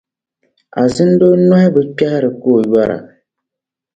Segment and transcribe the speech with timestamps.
[0.83, 2.97] Azindoo nↄhi bi kpεhiri ka o yↄra.